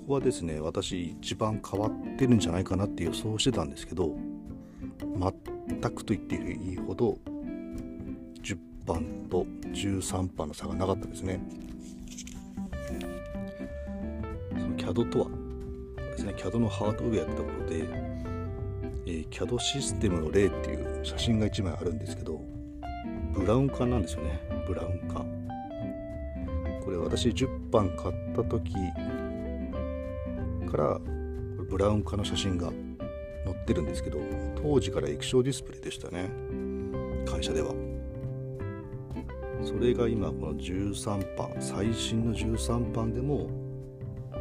[0.07, 4.30] こはですね私一番変わってるんじゃないかなって予想してたんですけど
[5.21, 7.17] 全くと言っていいほど
[8.41, 8.57] 10
[8.87, 11.39] 番と13番の差がなかったですね。
[14.49, 15.27] その CAD とは
[15.97, 17.87] ですね CAD のハードウェアってところで、
[19.05, 22.41] えー、CAD システムの例っていう写真が1枚あるんですけど
[23.33, 24.41] ブラウン管なんですよね。
[24.67, 25.25] ブラウン管。
[26.83, 28.73] これ私10番買った時
[30.69, 30.99] から
[31.69, 32.69] ブラウン管の写真が
[33.45, 34.19] 載ってるんですけど
[34.61, 36.29] 当時から液晶ディスプレイでしたね。
[37.25, 37.73] 会社では。
[39.63, 43.47] それが今この13版最新の13版でも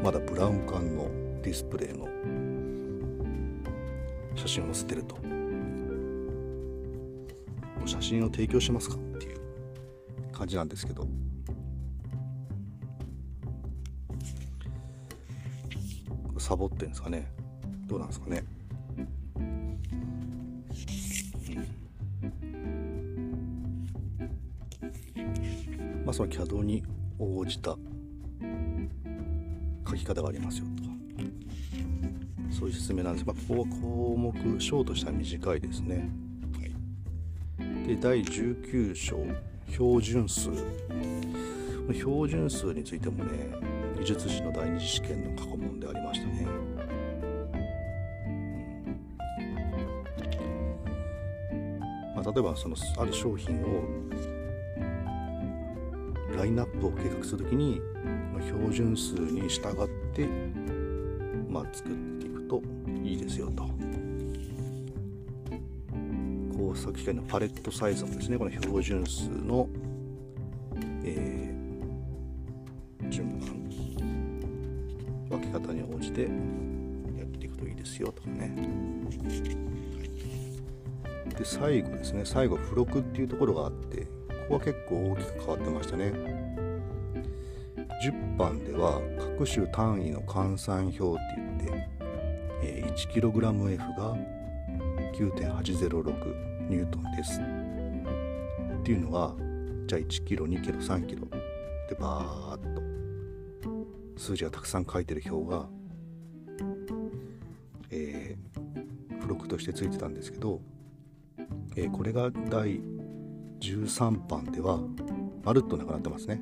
[0.03, 1.11] まだブラウン管の
[1.43, 2.09] ディスプレイの
[4.35, 5.17] 写真を載せてると。
[7.87, 9.41] 写真を提供しますかっていう
[10.33, 11.09] 感じなんですけど。
[16.39, 17.31] サボってんですかね。
[17.87, 18.45] どうなんですかね。
[26.11, 26.83] まあ、その CAD に
[27.21, 27.77] 応じた
[29.89, 32.53] 書き方がありますよと。
[32.53, 33.25] そういう説明なんです。
[33.25, 36.11] まあ、ここは項目章としては短いですね、
[37.59, 39.19] はい、で第19章
[39.69, 40.51] 標準数。
[41.93, 43.55] 標準数についてもね
[44.01, 46.47] 技術士の第二次試験の過去問でありましたね、
[52.17, 53.85] まあ、例えばそのある商品を
[56.51, 57.81] インナップを計画するときに
[58.45, 60.27] 標準数に従って、
[61.49, 62.61] まあ、作っていくと
[63.05, 63.71] いいですよと。
[66.59, 69.69] 工作機械のパレットサイズもですねこの標準数の、
[71.05, 73.49] えー、順番
[75.29, 78.53] 分け方に応じてやっていくといいですよとかね。
[81.29, 84.20] で最後ですね最後付録っていうところがあって
[84.51, 86.13] こは結構大きく変わってましたね。
[88.03, 91.89] 10番では各種単位の換算表って言って、
[92.63, 94.17] え、1kgF が
[95.15, 97.41] 9.806ニュートンです。
[97.41, 99.35] っていうのが
[99.87, 101.31] じゃあ 1kg、2kg、3kg
[101.89, 102.83] でバーッと
[104.17, 105.69] 数字がたくさん書いてる表が、
[107.91, 110.61] えー、付録としてついてたんですけど、
[111.77, 112.81] えー、これが第
[113.61, 114.81] 13番では
[115.45, 116.41] まるっとなくなってますね。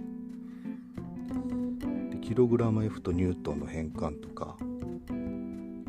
[2.10, 4.56] でキログラム F とニュートンの変換とか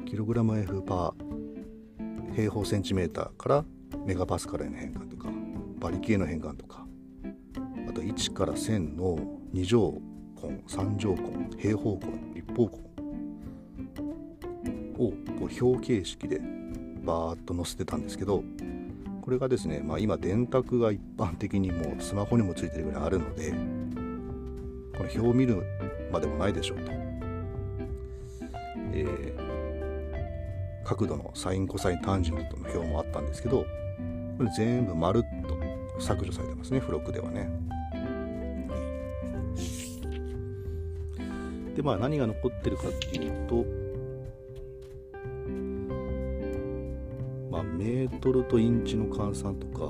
[0.05, 3.65] キログラム F パー平方センチメーターから
[4.05, 5.29] メガパスカルへの変換とか
[5.79, 6.85] 馬力への変換とか
[7.87, 9.17] あと1から1000の
[9.53, 10.01] 2乗
[10.41, 12.89] 根3乗根平方根立方根
[14.97, 16.39] をこう表形式で
[17.03, 18.43] バーッと載せてたんですけど
[19.29, 25.61] これがですね、まあ、今電卓が一般的にもうスマホにもついてるぐらいあるのでこの表を見る
[26.11, 26.91] までもないでしょうと、
[28.91, 33.65] えー、角度のサインコサインタンジェントの表もあったんですけどこ
[34.43, 37.51] れ全部まるっと削除されてますね付録ではね。
[41.75, 43.63] でまあ何が残ってるかっていうと
[47.79, 49.85] メートルとインチの換算とか、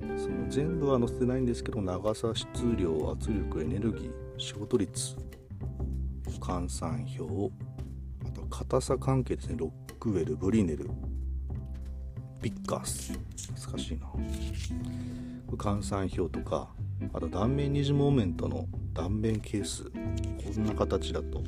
[0.00, 2.48] うん、その全部は載せてないんですけど長さ質
[2.78, 5.14] 量圧力エネルギー仕事率
[6.40, 7.52] 換算表
[8.26, 9.56] あと硬さ関係ですね。
[9.58, 10.88] ロックウェルブリネル
[12.40, 13.12] ピッカース。
[13.68, 14.06] 難しいな。
[15.58, 16.70] 換算表とか
[17.12, 19.84] あと断面二次モーメントの断面係数。
[19.84, 19.90] こ
[20.60, 21.42] んな形だと。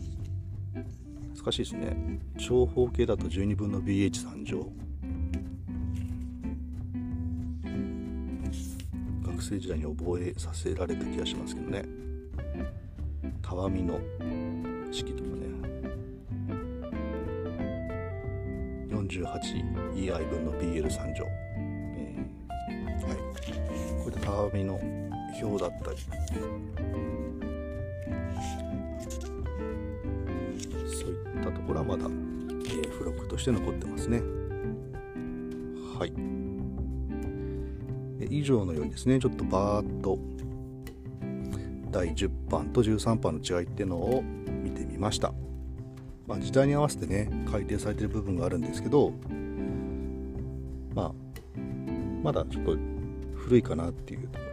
[1.37, 2.21] 難しいですね。
[2.39, 4.73] 長方形だと12分の BH3 乗。
[9.25, 11.85] 学生時代に覚えさせられた気がしますけどね。
[13.43, 13.99] たわみの
[14.93, 15.43] 式とかね。
[18.89, 23.17] 48EI 分の BL3 乗、えー、はい。
[24.05, 24.77] これでたわみの
[25.43, 27.12] 表だったり。
[31.73, 34.21] ころはまだ、えー、付録として残ってますね。
[35.99, 36.13] はい。
[38.31, 40.19] 以上のようにですねちょっとバーッと
[41.91, 45.35] 第10版と13版の違いっていうのを見てみました、
[46.27, 49.13] まあ、時代に合わせてね改訂されてる部分があるんですけど
[50.95, 51.13] まあ
[52.23, 52.77] まだちょっと
[53.35, 54.45] 古いかなっていうとこ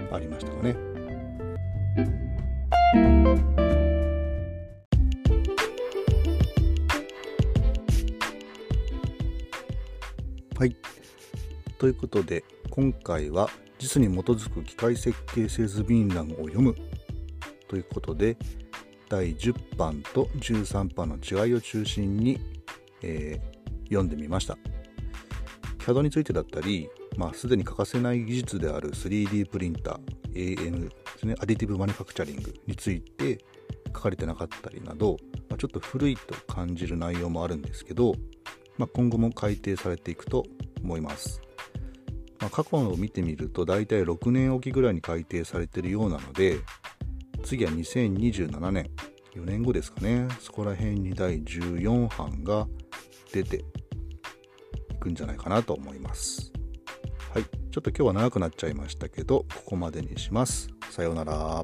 [0.00, 0.93] ろがありましたかね。
[11.84, 16.74] ということで今回は JIS に基づく機械設計製図便欄を読む
[17.68, 18.38] ということで
[19.10, 22.40] 第10版と13版の違いを中心に、
[23.02, 24.56] えー、読んでみました。
[25.76, 33.44] CAD についてだったり、まあ、すでに欠かせない技術である 3D プリンター AM ですねアディティブマニュファクチャリングについて
[33.88, 35.18] 書かれてなかったりなど、
[35.50, 38.14] まあ、ちょっと古いと感じる内容もあるんですけど、
[38.78, 40.46] まあ、今後も改訂されていくと
[40.82, 41.43] 思います。
[42.40, 46.58] まあ、過去を見てみると大体6年おきぐらいに改定されてるようなので
[47.44, 48.90] 次は2027年
[49.34, 50.28] 4年後ですかね。
[50.40, 52.66] そこら辺に第14版が
[53.32, 56.52] 出ていくんじゃないかなと思います。
[57.32, 57.44] はい。
[57.44, 60.68] ちょっと今日は長くなっちゃいましたけどここまでにします。
[60.90, 61.62] さようなら。